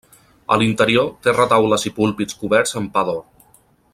[0.53, 3.23] A l'interior té retaules i púlpits coberts amb pa d'or.